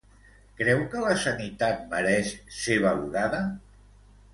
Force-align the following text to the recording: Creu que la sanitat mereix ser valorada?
Creu 0.61 0.81
que 0.93 1.03
la 1.03 1.11
sanitat 1.25 1.85
mereix 1.95 2.35
ser 2.65 2.83
valorada? 2.91 3.49